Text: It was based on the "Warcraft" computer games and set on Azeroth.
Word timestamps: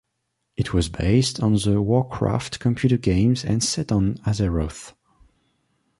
It 0.57 0.73
was 0.73 0.89
based 0.89 1.43
on 1.43 1.53
the 1.53 1.79
"Warcraft" 1.79 2.59
computer 2.59 2.97
games 2.97 3.45
and 3.45 3.63
set 3.63 3.91
on 3.91 4.15
Azeroth. 4.25 4.93